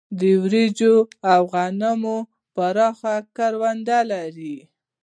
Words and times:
د 0.19 0.21
وريجو 0.43 0.95
او 1.33 1.41
غنمو 1.53 2.17
پراخې 2.55 3.15
کروندې 3.37 3.99
لري. 4.11 4.57